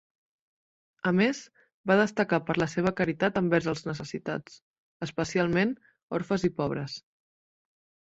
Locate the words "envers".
3.43-3.69